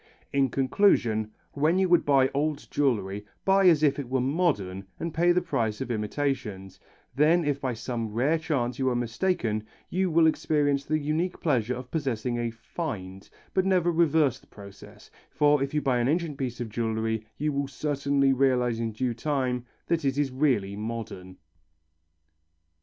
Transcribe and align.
In 0.33 0.49
conclusion, 0.49 1.29
when 1.51 1.77
you 1.77 1.87
would 1.89 2.05
buy 2.05 2.31
old 2.33 2.67
jewellery 2.71 3.23
buy 3.45 3.67
as 3.67 3.83
if 3.83 3.99
it 3.99 4.09
were 4.09 4.19
modern 4.19 4.87
and 4.99 5.13
pay 5.13 5.31
the 5.31 5.43
price 5.43 5.79
of 5.79 5.91
imitations, 5.91 6.79
then 7.13 7.45
if 7.45 7.61
by 7.61 7.75
some 7.75 8.11
rare 8.11 8.39
chance 8.39 8.79
you 8.79 8.89
are 8.89 8.95
mistaken 8.95 9.63
you 9.91 10.09
will 10.09 10.25
experience 10.25 10.85
the 10.85 10.97
unique 10.97 11.39
pleasure 11.39 11.75
of 11.75 11.91
possessing 11.91 12.39
a 12.39 12.49
"find," 12.49 13.29
but 13.53 13.63
never 13.63 13.91
reverse 13.91 14.39
the 14.39 14.47
process, 14.47 15.11
for 15.29 15.61
if 15.61 15.71
you 15.71 15.83
buy 15.83 15.99
an 15.99 16.07
ancient 16.07 16.35
piece 16.35 16.59
of 16.59 16.69
jewellery 16.69 17.23
you 17.37 17.53
will 17.53 17.67
certainly 17.67 18.33
realize 18.33 18.79
in 18.79 18.93
due 18.93 19.13
time 19.13 19.67
that 19.85 20.03
it 20.03 20.17
is 20.17 20.31
really 20.31 20.75
modern. 20.75 21.37